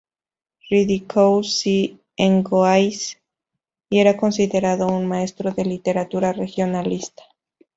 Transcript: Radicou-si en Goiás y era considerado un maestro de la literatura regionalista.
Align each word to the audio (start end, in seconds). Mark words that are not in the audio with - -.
Radicou-si 0.71 1.99
en 2.17 2.41
Goiás 2.41 3.19
y 3.91 3.99
era 3.99 4.17
considerado 4.17 4.87
un 4.87 5.05
maestro 5.05 5.51
de 5.51 5.63
la 5.63 5.69
literatura 5.69 6.33
regionalista. 6.33 7.21